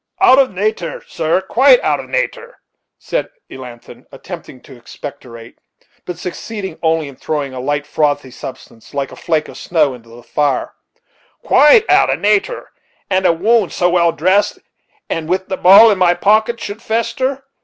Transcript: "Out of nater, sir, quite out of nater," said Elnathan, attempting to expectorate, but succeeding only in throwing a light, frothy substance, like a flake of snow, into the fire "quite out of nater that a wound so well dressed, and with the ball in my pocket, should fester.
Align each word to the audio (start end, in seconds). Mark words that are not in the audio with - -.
"Out 0.19 0.39
of 0.39 0.49
nater, 0.51 1.03
sir, 1.05 1.41
quite 1.41 1.79
out 1.81 1.99
of 1.99 2.09
nater," 2.09 2.57
said 2.97 3.29
Elnathan, 3.51 4.07
attempting 4.11 4.59
to 4.61 4.75
expectorate, 4.75 5.59
but 6.05 6.17
succeeding 6.17 6.79
only 6.81 7.07
in 7.07 7.15
throwing 7.15 7.53
a 7.53 7.59
light, 7.59 7.85
frothy 7.85 8.31
substance, 8.31 8.95
like 8.95 9.11
a 9.11 9.15
flake 9.15 9.47
of 9.47 9.59
snow, 9.59 9.93
into 9.93 10.09
the 10.09 10.23
fire 10.23 10.73
"quite 11.43 11.87
out 11.87 12.09
of 12.11 12.19
nater 12.19 12.71
that 13.11 13.27
a 13.27 13.31
wound 13.31 13.71
so 13.73 13.91
well 13.91 14.11
dressed, 14.11 14.57
and 15.07 15.29
with 15.29 15.49
the 15.49 15.55
ball 15.57 15.91
in 15.91 15.99
my 15.99 16.15
pocket, 16.15 16.59
should 16.59 16.81
fester. 16.81 17.43